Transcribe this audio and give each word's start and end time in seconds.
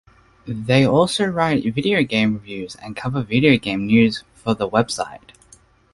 They 0.47 0.83
also 0.83 1.27
write 1.27 1.63
video 1.75 2.01
game 2.01 2.33
reviews 2.33 2.73
and 2.75 2.95
cover 2.95 3.21
video 3.21 3.55
game 3.59 3.85
news 3.85 4.23
for 4.33 4.55
the 4.55 4.67
website. 4.67 5.33